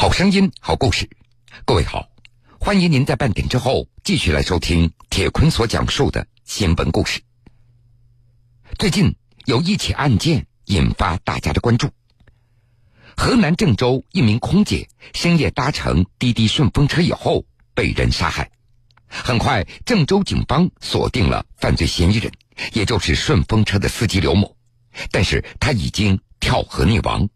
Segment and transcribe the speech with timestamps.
[0.00, 1.10] 好声音，好故事。
[1.66, 2.08] 各位好，
[2.58, 7.20] 欢迎您在半点之后继续来收听铁坤所讲述的新闻故事。
[8.78, 11.90] 最近有一起案件引发大家的关注：
[13.14, 17.44] 河南郑州一名空姐深夜搭乘滴滴顺风车以后
[17.74, 18.50] 被人杀害。
[19.06, 22.32] 很快，郑州警方锁定了犯罪嫌疑人，
[22.72, 24.56] 也就是顺风车的司机刘某，
[25.10, 27.28] 但是他已经跳河溺亡。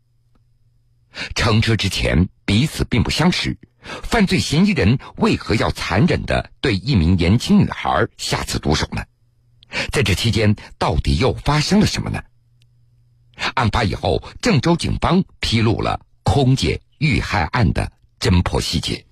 [1.35, 3.57] 乘车之前彼此并不相识，
[4.03, 9.03] 犯罪嫌疑人为何要残忍的对一名年轻女孩下此毒手呢？
[9.91, 12.23] 在这期间，到底又发生了什么呢？
[13.55, 19.05] 案发以后，郑州警方披露了空姐遇害案的侦破细节。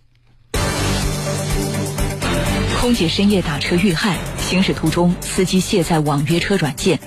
[2.80, 6.98] 空姐深夜打车遇害，行驶途中司机卸载网约车软件，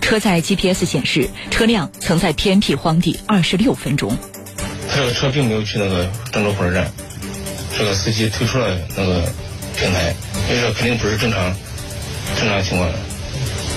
[0.00, 4.16] 车载 GPS 显示车辆曾在偏僻荒地二十六分钟。
[4.94, 6.88] 他这个车并没有去那个郑州火车站，
[7.76, 9.22] 这个司机退出了那个
[9.76, 10.14] 平台，
[10.46, 11.52] 所以说肯定不是正常
[12.38, 12.88] 正常情况。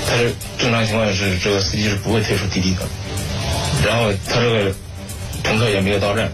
[0.07, 2.81] 他是正常情况是这个司机是不会退出滴滴的，
[3.83, 4.75] 然后他这个
[5.43, 6.31] 乘客也没有到站。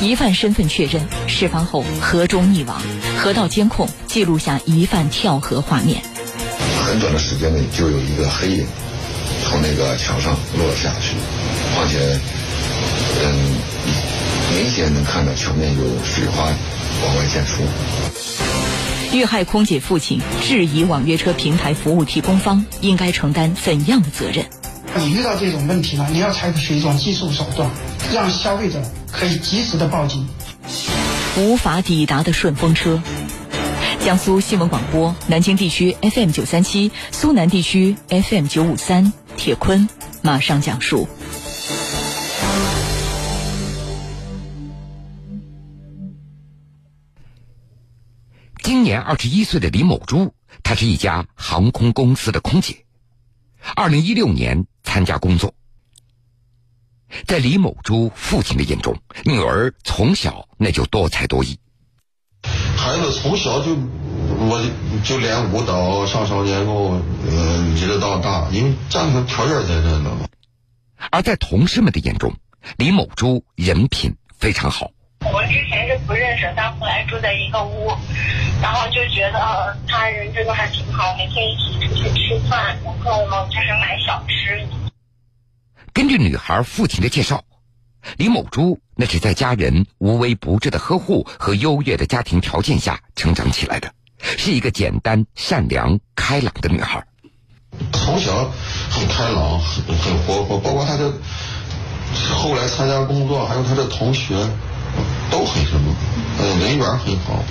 [0.00, 2.82] 疑犯身份确认，事发后河中溺亡，
[3.16, 6.02] 河道监控记录下疑犯跳河画面。
[6.84, 8.66] 很短的时间内就有一个黑影
[9.44, 11.14] 从那个墙上落了下去，
[11.72, 12.18] 况且。
[13.24, 13.28] 嗯，
[14.56, 16.44] 明显能看到球面有水花
[17.04, 17.62] 往外溅出。
[19.16, 24.46] 遇害空姐父亲质疑网约车平台服务提供方应该承担怎样的责任？
[24.96, 27.70] 你遇到这种问题了，你要采取一种技术手段，
[28.12, 30.26] 让消费者可以及时的报警。
[31.36, 33.02] 无法抵达的顺风车。
[34.04, 39.88] 江苏新闻广播南京地区 FM 九三七，苏南地区 FM 九五三，铁坤
[40.22, 41.08] 马上讲述。
[48.72, 52.86] 今年二十一岁的李某珠，她是一家航空公司的空姐。
[53.76, 55.52] 二零一六年参加工作，
[57.26, 58.96] 在李某珠父亲的眼中，
[59.26, 61.58] 女儿从小那就多才多艺。
[62.74, 64.66] 孩子从小就，我
[65.04, 70.26] 就练舞蹈、上少年宫，嗯，一直到大，因为家庭条件在这呢嘛。
[71.10, 72.32] 而在同事们的眼中，
[72.78, 74.90] 李某珠人品非常好。
[75.30, 77.92] 我之前是不认识，但后来住在一个屋，
[78.60, 84.66] 然后就觉得他人真的还挺好，每天一起出去吃饭，然后呢就是买小吃。
[85.92, 87.44] 根据女孩父亲的介绍，
[88.16, 97.04] 李某珠那是在家人无微不至的呵护和优越的家庭条件下成长起来的，是一个简单、善良、开朗的女孩。
[97.92, 98.50] 从小
[98.90, 101.12] 很开朗，很很活泼，包括她的
[102.34, 104.34] 后来参加工作，还有她的同学。
[105.32, 105.96] 都很什么，
[106.38, 107.42] 嗯，人缘很好。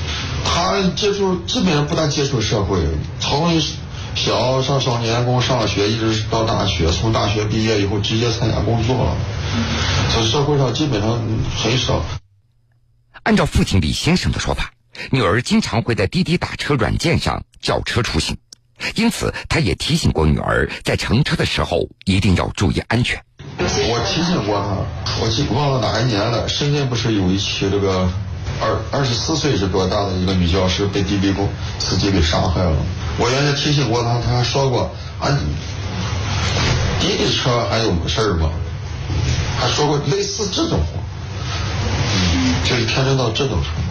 [0.45, 2.79] 他接触基本上不大接触社会，
[3.19, 3.59] 从
[4.13, 9.17] 小上少年宫上学，一直到大学，从大学毕业以后直接参加工作了，
[10.15, 11.19] 在社会上基本上
[11.57, 12.03] 很少。
[13.23, 14.71] 按照父亲李先生的说法，
[15.09, 18.37] 女儿经常会在滴滴打车软件上叫车出行，
[18.95, 23.23] 因此他也提醒过女儿，在乘车的时候一定要注意安全。
[23.57, 24.77] 我提醒过他，
[25.21, 26.47] 我记忘了哪一年了。
[26.47, 28.09] 深圳不是有一起这个
[28.61, 31.47] 二二十四岁是多大的一个女教师被滴滴公
[31.79, 32.75] 司机给杀害了？
[33.17, 34.89] 我原来提醒过他，他还说过
[35.19, 35.29] 啊，
[36.99, 38.49] 滴滴车还有事儿吗？
[39.59, 40.99] 还说过类似这种话，
[42.67, 43.81] 就是天真到这种程度。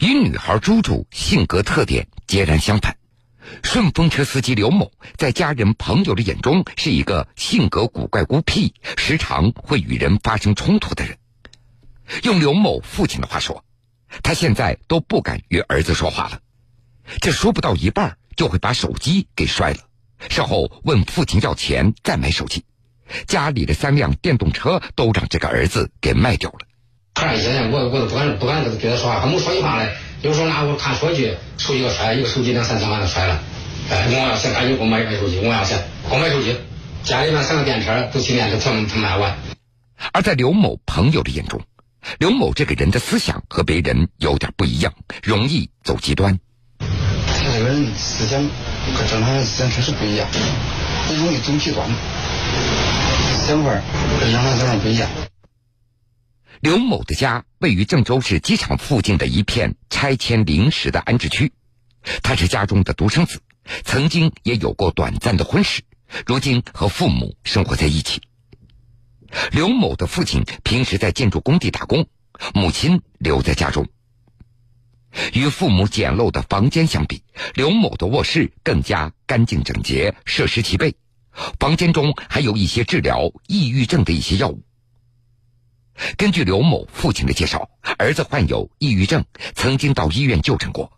[0.00, 2.94] 与女孩朱朱性格特点截然相反。
[3.62, 11.16] 顺风车司机刘某，在家人朋友的眼中是一个性格古怪孤僻、时常会与人发生冲突的人。
[12.22, 13.64] 用刘某父亲的话说，
[14.22, 16.40] 他现在都不敢与儿子说话了。
[17.20, 19.78] 这说不到一半，就会把手机给摔了，
[20.28, 22.64] 事后问父亲要钱再买手机。
[23.26, 26.58] 家里的三辆电动车都让这个儿子给卖掉了。
[27.14, 29.94] 看一些我我都不敢不敢跟他说话，还没说一话嘞。
[30.20, 33.40] 有时候拿我看说句，手机要摔，一个手机两三千块钱摔了。
[33.88, 35.78] 哎，我要钱，赶紧给我买一台手机，我要钱，
[36.10, 36.56] 给我买手机。
[37.04, 39.38] 家里面三个电池都骑电池，全全卖完。
[40.12, 41.60] 而在刘某朋友的眼中，
[42.18, 44.92] 刘某这个人的思想和别人有点不一样，
[45.22, 46.36] 容易走极端。
[46.80, 50.26] 他这个人思想和正常人思想确实不一样，
[51.06, 51.88] 很容易走极端，
[53.46, 53.70] 想法
[54.18, 55.08] 跟正常想法不一样。
[56.60, 61.52] 刘某的家位于郑州市机场附近的一片拆迁临时的安置区，
[62.22, 63.40] 他是家中的独生子，
[63.84, 65.82] 曾经也有过短暂的婚史，
[66.26, 68.20] 如今和父母生活在一起。
[69.52, 72.06] 刘某的父亲平时在建筑工地打工，
[72.54, 73.86] 母亲留在家中。
[75.32, 77.22] 与父母简陋的房间相比，
[77.54, 80.96] 刘某的卧室更加干净整洁，设施齐备。
[81.60, 84.64] 房间中还有一些治疗抑郁症的一些药物。
[86.16, 87.68] 根据刘某父亲的介绍，
[87.98, 89.24] 儿子患有抑郁症，
[89.54, 90.90] 曾经到医院就诊过。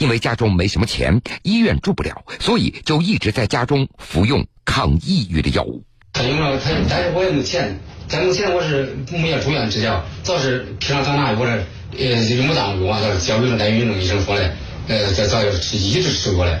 [0.00, 5.84] 因为家中没什么钱，医院住不了，所以就一直在家中服用抗抑郁的药物。
[6.12, 7.78] 他用了，他但是我也没钱，
[8.08, 11.52] 咱目前我是没有住院治疗，早是平常长大我这
[11.96, 14.52] 呃就没当用啊，叫卫生待遇弄医生说的，
[14.88, 16.60] 呃这早是一直吃过来。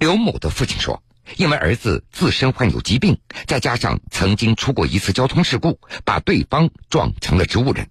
[0.00, 1.02] 刘某的父亲说，
[1.36, 7.88] 因为儿子自身患有疾病，再加上曾经出过一次交通事故，把对方撞成了植物人，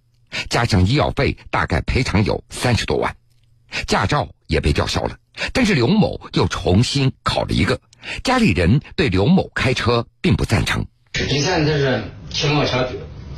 [0.50, 3.16] 加上医药费，大概赔偿有三十多万。
[3.88, 5.18] 驾照也被吊销了，
[5.52, 7.80] 但是刘某又重新考了一个。
[8.24, 10.86] 家里人对刘某开车并不赞成。
[11.30, 12.90] 以前他是骑摩托车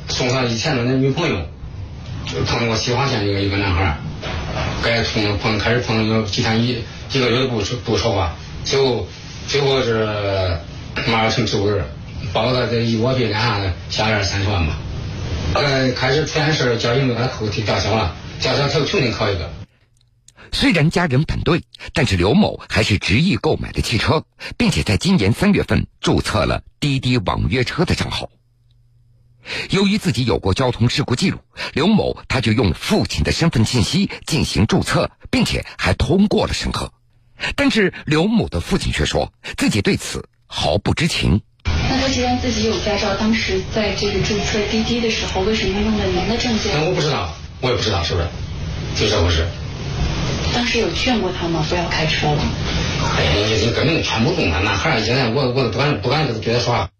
[0.06, 1.46] 送上以前的那女朋友，
[2.26, 3.98] 就碰到过西华县一个一个男孩，
[4.84, 9.08] 该从碰开始碰有几天一一个月不不说话，最后
[9.48, 10.60] 最后是
[11.06, 11.86] 马上成熟人，
[12.34, 14.76] 包括这一窝病脸上下院三十万吧。
[15.54, 19.50] 呃，开始出现事交警把他扣提吊销了，吊销他重新考一个。
[20.52, 21.62] 虽然家人反对，
[21.94, 24.22] 但是刘某还是执意购买了汽车，
[24.58, 28.28] 并且在今年三月份注册了滴滴网约车的账号。
[29.70, 31.38] 由于自己有过交通事故记录，
[31.72, 36.92] 刘某他就用父亲的身份信息进行注册，并且还通过了审核。
[37.56, 41.40] 但是刘某的父亲却说自己对此毫不知情。
[41.64, 46.72] 那他既然自己有驾照，当时在这个注册滴滴的时候，为什么用了您的证件？
[46.74, 48.28] 那我不知道，我也不知道是不是，
[48.96, 49.46] 就这回事。
[50.54, 51.64] 当时有劝过他吗？
[51.68, 52.42] 不要开车了。
[53.16, 56.90] 哎呀，你根本劝不动他，那孩儿现在我我都不敢不敢跟他说话。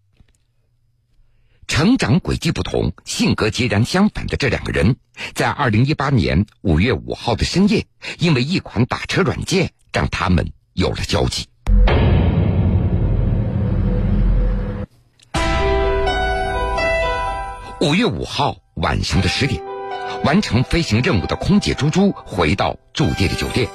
[1.67, 4.97] 成长轨迹不同、性格截然相反的这两个人，
[5.35, 7.87] 在二零一八年五月五号的深夜，
[8.19, 11.45] 因为一款打车软件，让他们有了交集。
[17.81, 19.61] 五月五号晚上的十点。
[20.25, 23.69] 完成飞行任务的空姐猪猪回到驻地的酒店，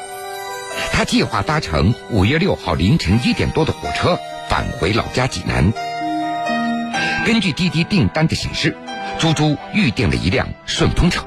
[0.93, 4.17] 她计划搭乘五月六号凌晨一点多的火车
[4.47, 5.73] 返回老家济南。
[7.25, 8.77] 根据滴滴订单的显示，
[9.19, 11.25] 猪猪预订了一辆顺风车，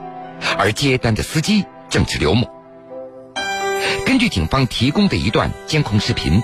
[0.58, 2.56] 而接单的司机正是刘某。
[4.06, 6.41] 根据警方提供的一段监控视频，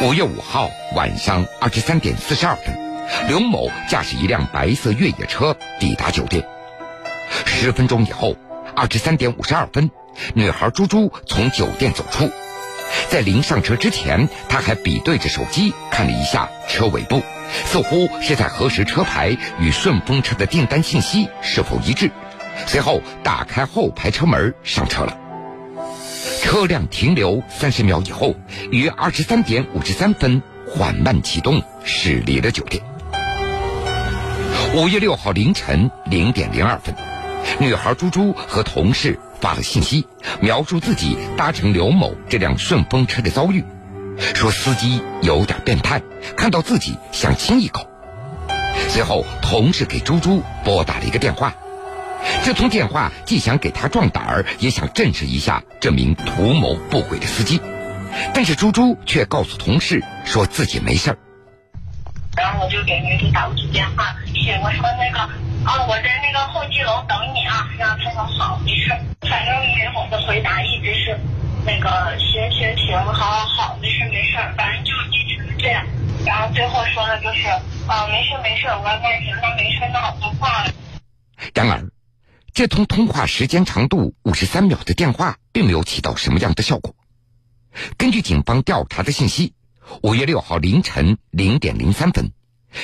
[0.00, 2.72] 五月五号晚上二十三点四十二分，
[3.26, 6.46] 刘某驾驶一辆白色越野车抵达酒店。
[7.44, 8.36] 十分钟以后，
[8.76, 9.90] 二十三点五十二分，
[10.32, 12.30] 女孩猪猪从酒店走出，
[13.10, 17.20] 在临上车之前，她还比对着手机看了一下车尾部，
[17.66, 22.12] 似乎是在核实车牌与顺风车的订单信息是否一致。
[22.66, 25.18] 随后打开后排车门上车了。
[26.42, 28.34] 车辆停留三十秒以后，
[28.72, 32.82] 于二十三点五十三分缓慢启动，驶离了酒店。
[34.74, 36.94] 五月六号凌晨零点零二分。
[37.58, 40.06] 女孩猪猪和同事发了信息，
[40.40, 43.62] 描述自己搭乘刘某这辆顺风车的遭遇，
[44.34, 46.00] 说司机有点变态，
[46.36, 47.86] 看到自己想亲一口。
[48.88, 51.54] 随后，同事给猪猪拨打了一个电话，
[52.44, 57.60] 这通电话既想给他壮胆儿，也想震慑一下这名图谋不轨的司机，
[58.34, 61.18] 但是猪猪却告诉同事说自己没事儿。
[62.36, 65.30] 然后我就给女主打过去电话，是我说那个。
[65.62, 67.68] 啊，我在那个候机楼等你啊。
[67.78, 68.88] 然后他说好，没事。
[69.28, 71.20] 反正刘某的回答一直是
[71.66, 74.38] 那个行行行，好好好，没事没事。
[74.56, 75.84] 反正就一直是这样。
[76.24, 77.46] 然后最后说的就是
[77.86, 80.72] 啊，没事没事，我那行那没事，那我就挂了。
[81.52, 81.84] 然而，
[82.52, 86.94] 这通通话时间长度五十三秒的电话，并没有起到什么样的效果。
[87.96, 89.54] 根据警方调查的信息，
[90.02, 92.32] 五月六号凌晨零点零三分。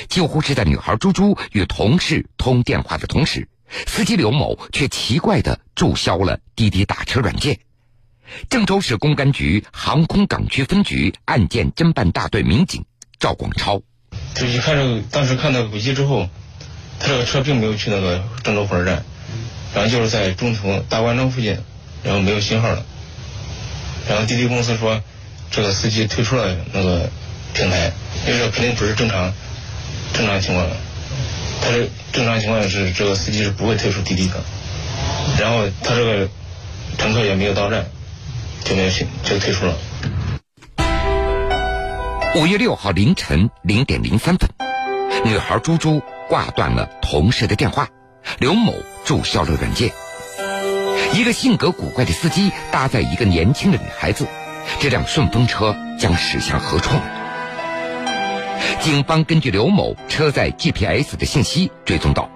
[0.08, 3.48] 几乎是在女孩猪猪与同事通电话的同时，
[3.86, 7.60] 司机刘某却奇怪的注销了滴滴打车软件。
[8.48, 12.84] 郑州市公安局航空港区分局案件侦办大队民警
[13.20, 13.80] 赵广超，
[14.34, 16.28] 就一看这个，当时看到轨迹之后，
[16.98, 19.04] 他这个车并没有去那个郑州火车站，
[19.76, 21.58] 然后就是在中途大关庄附近，
[22.02, 22.82] 然后没有信号了。
[24.08, 25.02] 然后滴滴公司说，
[25.50, 27.10] 这个司机退出了那个
[27.52, 27.92] 平台，
[28.26, 29.34] 因为这肯定不是正常。
[30.14, 30.66] 正常情况，
[31.60, 34.36] 他这正常情况是这个司机是不会退出滴滴的，
[35.38, 36.26] 然后他这个
[36.96, 37.84] 乘客也没有到站，
[38.64, 39.74] 就没有信就退出了。
[42.34, 44.48] 五月六号凌晨零点零三分，
[45.22, 47.86] 女孩猪猪挂断了同事的电话，
[48.38, 48.72] 刘某
[49.06, 49.90] 注销了软件。
[51.14, 54.26] 一个性格古怪的司机搭载一个年轻的女孩子，
[54.80, 56.90] 这辆顺风车将驶向何处？
[58.80, 62.28] 警方根据刘某车载 GPS 的信息追踪到，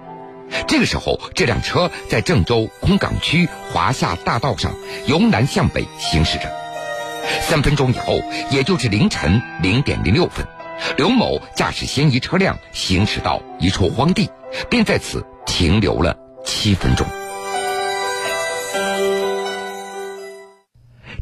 [0.67, 4.73] 这个时候这辆车在郑州空港区华夏大道上
[5.05, 6.49] 由南向北行驶着。
[7.41, 10.45] 三分钟以后，也就是凌晨零点零六分，
[10.97, 14.29] 刘某驾驶嫌疑车辆行驶到一处荒地，
[14.69, 16.17] 并在此停留了
[16.51, 17.07] 七分钟。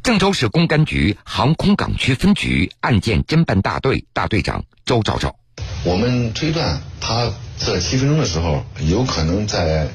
[0.02, 5.36] 郑州市公安局航空港区分局案件侦办大队大队长周兆兆，
[5.84, 9.88] 我们推断他这七分钟的时候，有可能在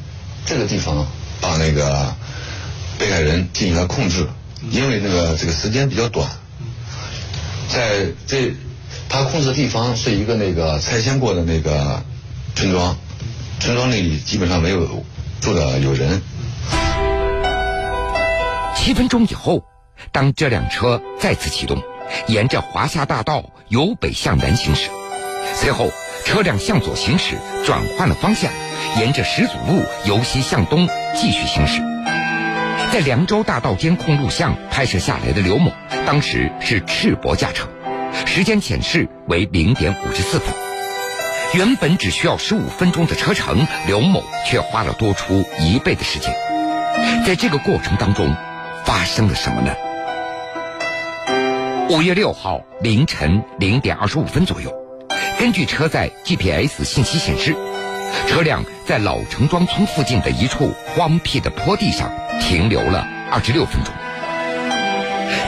[0.47, 1.05] 这个地方
[1.41, 2.14] 把那个
[2.97, 4.29] 被害人进行了控制，
[4.71, 6.31] 因为那个这个时间比较短，
[7.69, 8.55] 在这
[9.09, 12.05] 他控制的地方是一个那个拆迁过的那个
[12.55, 12.97] 村庄，
[13.59, 15.05] 村庄里基本上没有
[15.45, 16.23] 住的有人。
[18.75, 19.63] 七分钟以后。
[20.11, 21.81] 当这辆车再次启动，
[22.27, 24.91] 沿着华夏大道由北向南行驶，
[25.55, 25.89] 随后
[26.25, 28.51] 车辆向左行驶，转换了方向，
[28.99, 31.81] 沿着石祖路由西向东继续行驶。
[32.93, 35.71] 在凉州大道监控录像拍摄下来的刘某，
[36.05, 37.69] 当时是赤膊驾车，
[38.27, 40.63] 时间显示为零点五十四分。
[41.55, 46.35] 原本只需要十五分钟的车程，刘某却花了多出一倍的时间。
[47.25, 48.35] 在这个过程当中，
[48.85, 49.73] 发生了什么呢？
[51.91, 54.75] 五月六号凌晨零点二十五分左右，
[55.39, 57.55] 根据车载 GPS 信息显示，
[58.27, 63.95] 车辆在老城庄村附近的一处荒僻的坡地上停留了二十六分钟。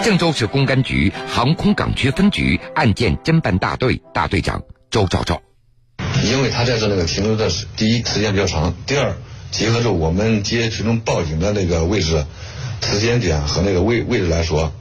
[0.04, 5.42] 郑州市公安局航空港区分局案件侦办大队大队长周兆兆，
[6.26, 9.16] 因为他在这那个停留的第一时间比较长，第二
[9.50, 12.26] 结合着我们接群众报警的那个位置、
[12.82, 14.72] 时间点和那个位位置来说。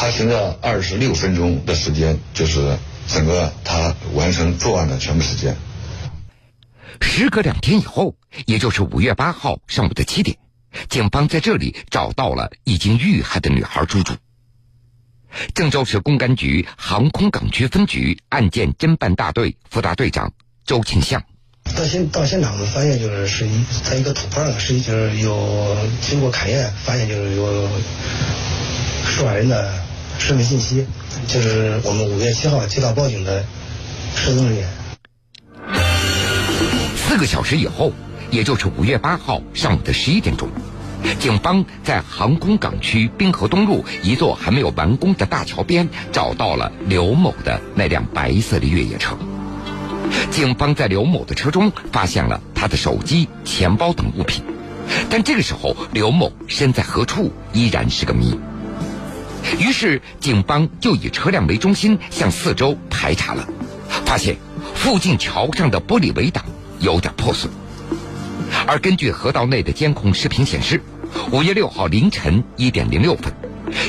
[0.00, 5.56] 他停了二十六分钟的时间，就是整个他完成作案的全部时间。
[7.00, 8.14] 时隔两天以后，
[8.46, 10.38] 也就是五月八号上午的七点，
[10.88, 14.14] 警方在这里找到了已经遇害的女孩朱朱。
[15.52, 20.32] 郑州市公安局航空港区分局案件侦办大队副大队长
[20.68, 21.24] 周庆相，
[21.74, 27.66] 到现到现场我们发现就是是一在一个土坡上，是就是有经过勘验发现就是有
[29.06, 29.72] 受害人的。
[30.18, 30.84] 身份信息
[31.28, 33.44] 就是我们五月七号接到报警的
[34.16, 34.68] 失踪人员。
[36.96, 37.92] 四个小时以后，
[38.30, 40.50] 也就是五月八号上午的十一点钟，
[41.20, 49.16] 警方在航空港区滨河东路一座还没有完工的大桥边找到了刘某的那辆白色的越野车。
[50.30, 54.44] 警方在刘某的车中发现了他的手机、钱包等物品，
[55.10, 58.38] 但这个时候刘某身在何处依然是个谜。
[59.58, 63.48] 于是，警方就以车辆为中心向四周排查了，
[64.04, 64.36] 发现
[64.74, 66.44] 附近桥上的玻璃围挡
[66.80, 67.50] 有点破损。
[68.66, 70.82] 而根据河道内的监控视频显示，
[71.30, 73.32] 五月六号凌晨一点零六分，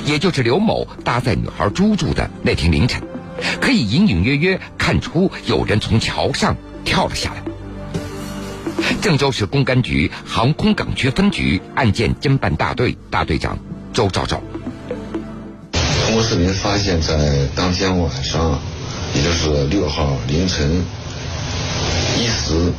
[0.05, 3.01] 也就是刘某搭载女孩猪猪的那天凌晨，
[3.61, 7.43] 可以隐隐约约看出有人从桥上跳了下来。
[9.01, 13.57] 郑州市公安局航空港区分局案件侦办大队大队长
[13.93, 14.41] 周兆兆。
[15.71, 18.59] 通过视频发现，在当天晚上，
[19.15, 20.83] 也就是六号凌晨
[22.17, 22.73] 一时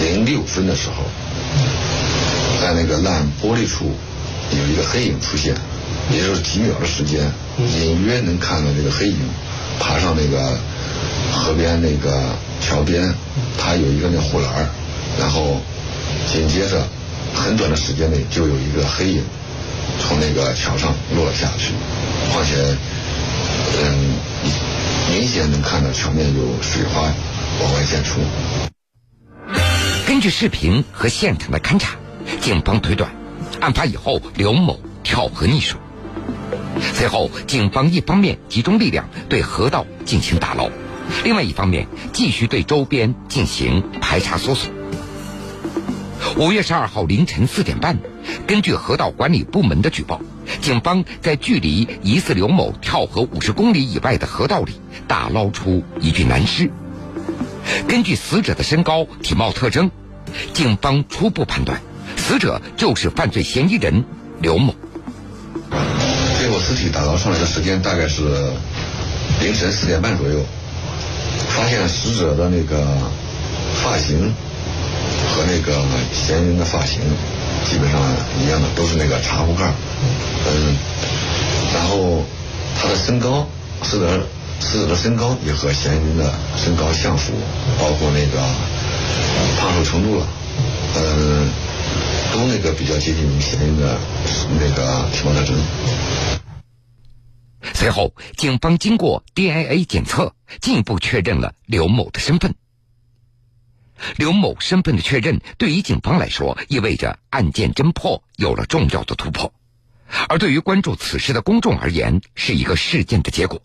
[0.00, 1.04] 零六分的时候，
[2.60, 3.92] 在那个烂玻璃处
[4.52, 5.54] 有一个黑影出现，
[6.12, 9.16] 也就是几秒的时间，隐约能看到这个黑影
[9.80, 10.56] 爬上那个
[11.32, 13.12] 河边那个桥边，
[13.58, 14.68] 它有一个那护栏，
[15.18, 15.56] 然后
[16.30, 16.86] 紧接着
[17.34, 19.24] 很短的时间内就有一个黑影
[19.98, 21.72] 从那个桥上落了下去。
[22.30, 22.54] 况且，
[23.82, 24.14] 嗯，
[25.10, 27.02] 明显能看到桥面有水花
[27.62, 28.20] 往外溅出。
[30.06, 31.96] 根据视频和现场的勘查，
[32.40, 33.10] 警方推断，
[33.60, 35.80] 案发以后刘某跳河溺水。
[36.94, 40.70] 随后，警方一方面集中力量对河道进行打捞，
[41.24, 44.70] 另外一方面继续对周边进行排查搜索。
[46.36, 47.98] 五月十二号凌晨四点半，
[48.46, 50.20] 根据河道管理部门的举报。
[50.60, 54.72] 警方在距离疑似刘某跳河五十公里以外的河道里
[55.06, 56.70] 打捞出一具男尸。
[57.86, 59.90] 根据死者的身高、体貌特征，
[60.52, 61.80] 警方初步判断，
[62.16, 64.04] 死者就是犯罪嫌疑人
[64.40, 64.74] 刘某。
[66.70, 68.22] 尸体打捞上来的时间大概是
[69.40, 70.40] 凌晨四点半左右，
[71.48, 72.86] 发现死者的那个
[73.82, 74.32] 发型
[75.34, 75.74] 和那个
[76.14, 77.00] 嫌疑人的发型
[77.68, 78.00] 基本上
[78.40, 79.64] 一样的，都是那个茶壶盖。
[80.46, 80.76] 嗯，
[81.74, 82.24] 然后
[82.80, 83.48] 他的身高，
[83.82, 84.24] 死者
[84.60, 87.32] 死者的身高也和嫌疑人的身高相符，
[87.80, 88.40] 包括那个
[89.58, 90.26] 胖瘦程度了，
[90.94, 91.50] 嗯，
[92.32, 93.98] 都那个比较接近嫌疑人的
[94.60, 95.56] 那个体貌特征。
[97.74, 102.54] 随后，警方经过 DNA 检测，进一步确认了刘某的身份。
[104.16, 109.52] 刘某身份的确认，对于警方来说，意味着案件侦破有了重要的突破；
[110.28, 113.62] 而对于关注此事的公众而言，是一个事件的结果。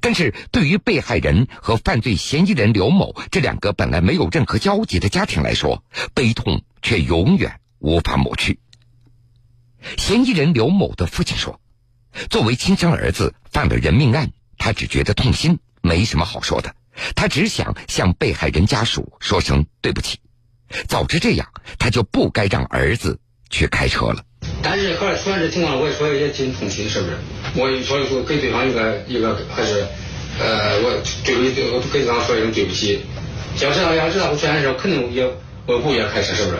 [0.00, 8.58] 但是对于被害人和犯罪嫌疑人刘某这两个本来没有任何交集的家庭来说，悲痛却永远无法抹去。
[9.98, 11.60] 嫌疑人刘某的父亲说。
[12.30, 16.74] 作为亲生儿子犯了人命案，他只觉得痛心，没什么好说的。
[17.14, 20.18] 他只想向被害人家属说声对不起。
[20.88, 21.48] 早知这样，
[21.78, 23.18] 他就不该让儿子
[23.50, 24.24] 去开车了。
[24.62, 27.16] 但是后来出现这情况，我也说也挺痛心，是不是？
[27.54, 29.86] 我所以说给对方一个一个还是，
[30.38, 33.00] 呃，我对不起，我给对方说一声对不起。
[33.60, 35.24] 要知道，要知道我出现的时候，肯定也
[35.66, 36.58] 我不愿开车，是不是？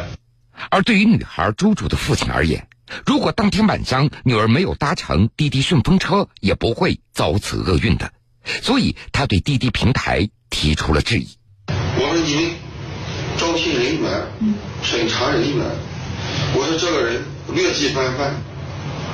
[0.71, 2.67] 而对于女孩朱朱的父亲而言，
[3.07, 8.11] 如果当天晚上女儿没有搭乘滴滴顺风车，也不会遭此厄运的。
[8.63, 11.29] 所以他对滴滴平台提出了质疑。
[11.69, 12.51] 我说你们
[13.37, 14.27] 招聘人员、
[14.83, 15.67] 审查人员，
[16.55, 17.23] 我说这个人
[17.55, 18.35] 劣迹斑斑，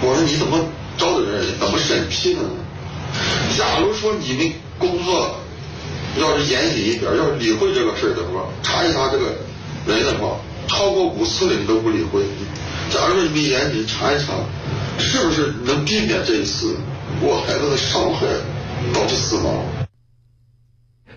[0.00, 0.58] 我说你怎么
[0.96, 2.42] 招的人，怎么审批呢？
[3.56, 5.40] 假如说你们工作
[6.20, 9.34] 要是严谨一点，要是理会这个事儿的话，查一查这个
[9.86, 10.36] 人的话，
[10.68, 12.22] 超过五次的你都不理会。
[12.94, 14.34] 假如你们严谨查一查，
[15.00, 16.76] 是不是能避免这一次
[17.20, 18.24] 我孩子的伤害
[18.94, 19.64] 导致死亡？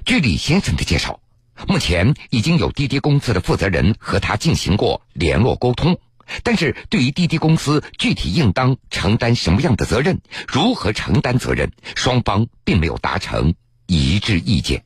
[0.04, 1.20] 据李先生的介绍，
[1.68, 5.96] 目前已经有滴滴公司的负责人和他进行过联络沟通，
[6.42, 13.54] 但是对于滴滴公司具体应当承担什么样的责任、如何承担责任，双方并没有达成
[13.86, 14.84] 一致意见。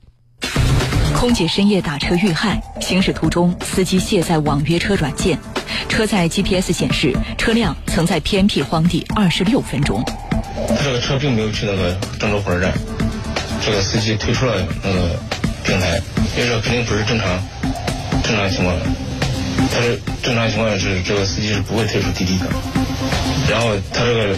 [1.16, 5.38] 空姐深夜打车遇害，行驶途中司机卸载网约车软件，
[5.88, 10.04] 车载 GPS 显示车辆曾在偏僻荒地二十六分钟。
[10.68, 12.74] 他这个车并没有去那个郑州火车站，
[13.64, 15.20] 这个司机退出了那个
[15.64, 16.02] 平台，
[16.36, 17.42] 因为这肯定不是正常
[18.24, 18.76] 正常情况。
[19.74, 22.46] 他是正常情况是这个司机是不会退出滴滴的，
[23.50, 24.36] 然后他这个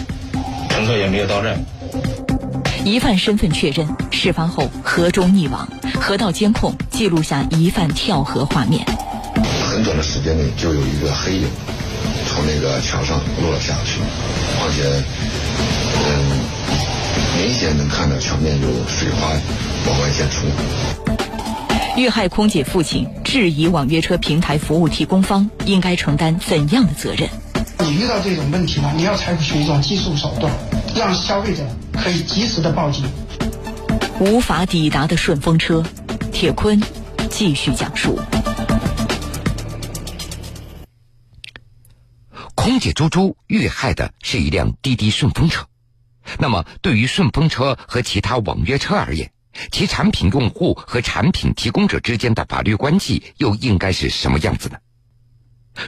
[0.68, 1.58] 乘客也没有到站。
[2.84, 5.66] 疑犯身份确认，事发后河中溺亡。
[5.98, 8.84] 河道监控记录下疑犯跳河画面。
[9.66, 11.48] 很短的时间内就有一个黑影
[12.28, 14.00] 从那个桥上落了下去，
[14.58, 15.02] 况且，
[15.96, 16.38] 嗯，
[17.38, 19.30] 明显能看到桥面有水花
[19.88, 20.46] 往外溅出。
[21.96, 27.30] 遇害空姐父亲质疑网约车平台服务提供方应该承担怎样的责任？
[27.78, 30.52] 你遇到这种问题呢，你要采取一种技术手段，
[30.96, 33.04] 让消费者可以及时的报警。
[34.20, 35.84] 无法抵达的顺风车，
[36.32, 36.80] 铁坤
[37.28, 38.18] 继续讲述。
[42.54, 45.66] 空姐猪猪遇害的是一辆滴滴顺风车，
[46.38, 49.30] 那么对于顺风车和其他网约车而言，
[49.72, 54.76] 其产品用户和产品提供者之间的法律关系又应该是什么样子呢？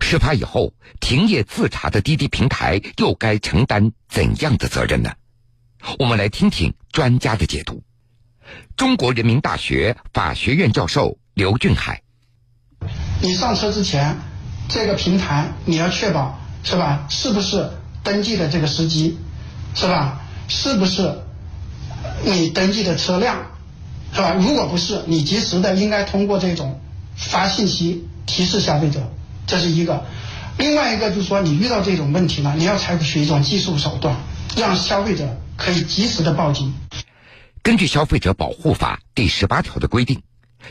[0.01, 5.13] 事发以后停业自查的滴滴平台又该承担怎样的责任呢？
[5.99, 7.83] 我们来听听专家的解读。
[8.77, 12.03] 中国人民大学法学院教授刘俊海：
[13.21, 14.17] 你上车之前，
[14.69, 17.07] 这个平台你要确保是吧？
[17.09, 17.71] 是不是
[18.03, 19.19] 登记的这个司机，
[19.75, 20.21] 是吧？
[20.49, 21.23] 是不是
[22.25, 23.47] 你登记的车辆，
[24.13, 24.35] 是吧？
[24.35, 26.81] 如果不是，你及时的应该通过这种
[27.17, 29.13] 发信息提示消费者，
[29.47, 30.05] 这是一个。
[30.59, 34.17] 另外一个就是说，你遇到这种问题呢，你要采取一种技术手段，
[34.57, 36.73] 让消费者可以及时的报警。
[37.63, 40.23] 根据《消费者保护法》第十八条的规定，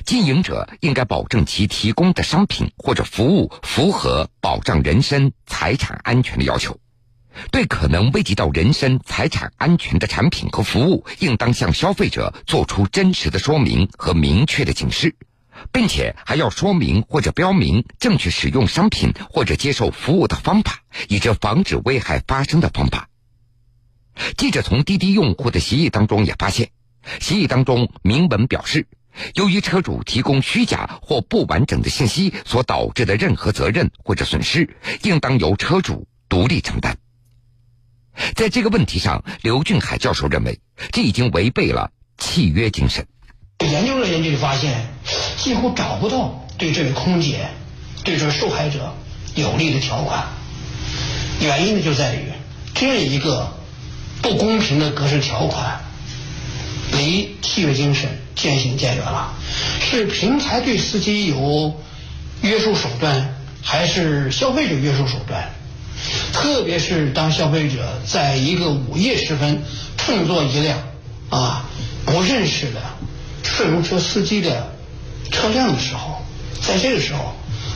[0.05, 6.77] 经营者应该保证其提供的商品或者服务符合保障人身财产安全的要求。
[7.51, 15.13] 对可能危及到人身财产安全的产品和服务，应当向消费者做出真实的说明和明确的警示，
[15.71, 23.09] 并且还要说明或者标明正确使用商品或者接受服务的方法，以及防止危害发生的方法。
[24.37, 26.69] 记者从滴滴用户的协议当中也发现。
[27.19, 28.87] 协议当中明文表示，
[29.35, 36.97] 由于车主提供虚假或不完整的信息所导致的任何责任或者损失，应当由车主独立承担。
[38.35, 40.59] 在这个问题上，刘俊海教授认为，
[40.91, 43.05] 这已经违背了契约精神。
[43.59, 44.87] 研究了研究就发现，
[45.37, 47.47] 几乎找不到对这位空姐、
[48.03, 48.93] 对这受害者
[49.35, 50.25] 有利的条款。
[51.39, 52.31] 原因呢，就在于
[52.73, 53.51] 这一个
[54.21, 55.79] 不公平的格式条款，
[56.91, 59.33] 离契约精神渐行渐远了。
[59.81, 61.73] 是平台对司机有
[62.41, 65.49] 约束手段，还是消费者约束手段？
[66.33, 69.63] 特别是当消费者在一个午夜时分
[69.97, 70.77] 乘坐一辆
[71.29, 71.65] 啊
[72.05, 72.81] 不认识的
[73.55, 74.75] 顺风车司机的
[75.31, 76.21] 车辆的时候，
[76.61, 77.33] 在这个时候，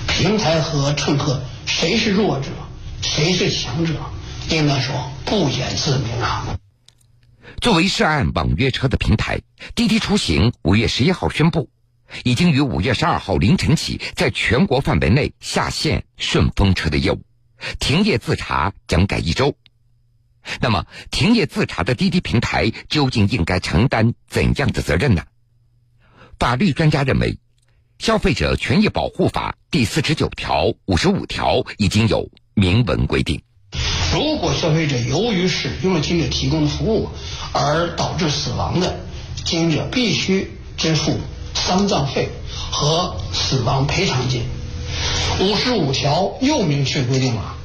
[0.10, 2.50] 平台和乘客谁是弱者，
[3.02, 3.94] 谁是强者，
[4.50, 6.46] 应当说不言自明啊。
[7.62, 9.40] 作为涉案网约车的平台，
[9.74, 11.70] 滴滴出行五月十一号宣布，
[12.26, 17.22] 已经于五月十二号凌晨起，在全国范围内下线顺风车的业务。
[17.80, 19.56] 停业自查将改一周。
[20.60, 25.24] 那么，停业自查的滴滴平台究竟应该承担怎样的责任呢？
[26.40, 27.34] 法律专家认为，
[28.00, 33.42] 《消费者权益保护法》第四十九条、五十五条已经有明文规定：
[34.14, 37.10] 如果消费者由于使用了经者提供的服务
[37.52, 39.02] 而导致死亡的，
[39.44, 41.18] 经营者必须支付
[41.54, 42.30] 丧葬费
[42.72, 44.44] 和死亡赔偿金。
[45.42, 47.58] 五十五条又明确规定了，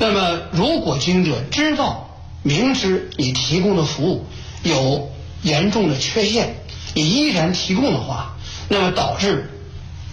[0.00, 2.10] 那么如果经营者知道、
[2.42, 4.26] 明知你提供的服务
[4.64, 5.12] 有
[5.42, 6.56] 严重的缺陷，
[6.96, 8.38] 你依然提供的话，
[8.70, 9.50] 那么导致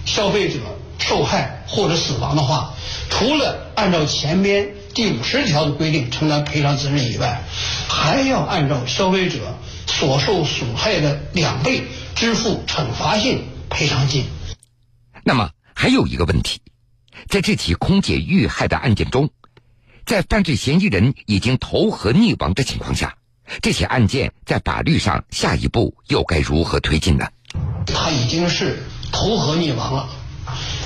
[0.04, 0.60] 消费者
[1.00, 2.74] 受害或者死亡的话，
[3.10, 7.41] 除了按照前边第五十条的规定承担赔偿责任以外，
[7.88, 14.26] 还要按照消费者所受损害的两倍支付惩罚性赔偿金。
[15.24, 16.60] 那么还有一个问题。
[17.30, 19.30] 在这起空姐遇害的案件中，
[20.06, 23.15] 在犯罪嫌疑人已经投河溺亡的情况下，
[23.62, 27.27] 这起案件在法律上下一步又该如何推进呢？
[27.86, 30.10] 他已经是投河溺亡了，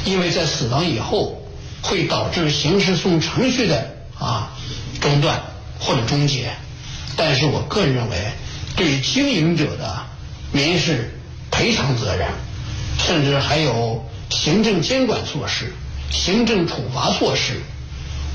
[0.06, 1.42] 因为在死亡以后
[1.82, 4.52] 会导致刑事诉讼程序的啊
[5.00, 5.42] 中断
[5.80, 6.52] 或者终结。
[7.16, 8.32] 但是我个人认为，
[8.76, 10.06] 对于经营者的
[10.52, 12.30] 民事赔偿责任，
[13.00, 15.74] 甚至还有行政监管措施。
[16.10, 17.62] 行政处罚措施，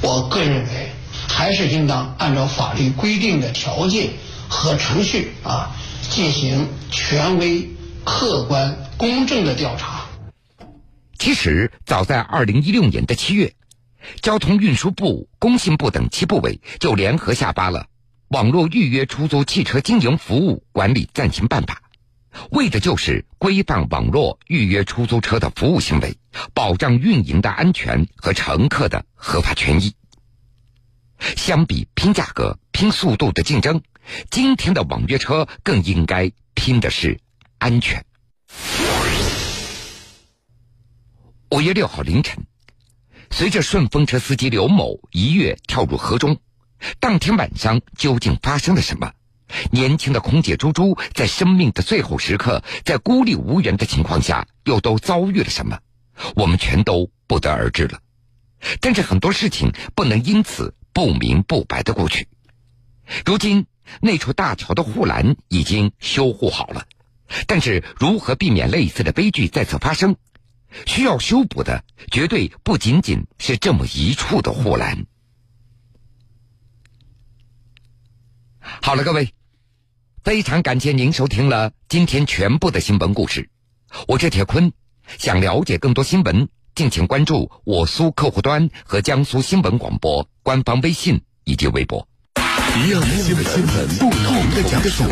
[0.02, 0.92] 我个人认为
[1.28, 4.11] 还是应当按照法律规定的条件
[4.48, 5.70] 和程序啊，
[6.11, 7.70] 进行权威、
[8.04, 10.06] 客观、公正的调查。
[11.18, 13.54] 其实，早在二零一六年的七月，
[14.20, 17.80] 交通运输部、工信部等七部委就联合下发了
[18.28, 21.80] 《网络预约出租汽车经营服务管理暂行办法》。
[22.50, 26.16] 为的就是规范网络预约出租车的服务行为，
[26.54, 29.94] 保障运营的安全和乘客的合法权益。
[31.37, 33.82] 相比拼价格、拼速度的竞争，
[34.30, 37.18] 今天的网约车更应该拼的是
[37.58, 38.04] 安全。
[41.50, 42.46] 五月六号凌晨，
[43.30, 46.38] 随着顺风车司机刘某一跃跳入河中，
[46.98, 49.12] 当天晚上究竟发生了什么？
[49.70, 55.78] 年轻的空姐猪猪在生命的最后时刻，在孤立无援的情况下，又都遭遇了什么？
[56.37, 58.00] 我们全都不得而知了。
[58.80, 62.28] 但是很多事情不能因此不明不白的过去。
[63.24, 63.66] 如今
[64.00, 66.87] 那处大桥的护栏已经修护好了，
[67.46, 70.16] 但是如何避免类似的悲剧再次发生？
[70.87, 75.07] 需要修补的绝对不仅仅是这么一处的护栏。
[78.61, 79.35] 好了，各位。
[80.24, 83.50] 非常感谢您收听了今天全部的新闻故事，
[84.07, 84.72] 我是铁坤。
[85.18, 92.08] 想了解更多新闻，敬请关注我苏客户端和江苏新闻广播官方微信以及微博。
[92.74, 93.44] 一样的新闻，
[93.98, 95.04] 不同的讲述。